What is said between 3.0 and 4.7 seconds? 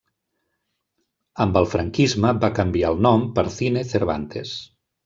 nom per Cine Cervantes.